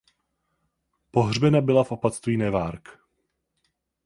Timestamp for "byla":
1.61-1.83